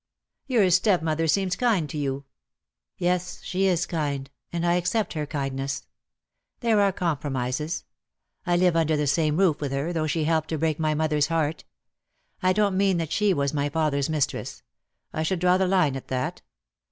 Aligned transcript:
"Your 0.47 0.67
stepmother 0.71 1.27
seems 1.27 1.55
kind 1.55 1.87
to 1.91 1.95
you." 1.99 2.25
"Yes, 2.97 3.39
she 3.43 3.67
is 3.67 3.85
kind, 3.85 4.31
and 4.51 4.65
I 4.65 4.73
accept 4.73 5.13
her 5.13 5.27
kindness. 5.27 5.85
There 6.61 6.81
are 6.81 6.91
compromises. 6.91 7.83
I 8.43 8.57
live 8.57 8.75
under 8.75 8.97
the 8.97 9.05
same 9.05 9.37
roof 9.37 9.61
with 9.61 9.71
her, 9.71 9.93
though 9.93 10.07
she 10.07 10.23
helped 10.23 10.49
to 10.49 10.57
break 10.57 10.79
my 10.79 10.95
mother's 10.95 11.27
heart. 11.27 11.65
I 12.41 12.51
don't 12.51 12.77
mean 12.77 12.97
that 12.97 13.11
she 13.11 13.31
was 13.31 13.53
my 13.53 13.69
father's 13.69 14.09
mistress. 14.09 14.63
I 15.13 15.21
should 15.21 15.37
draw 15.37 15.57
the 15.57 15.67
line 15.67 15.95
at 15.95 16.07
that. 16.07 16.41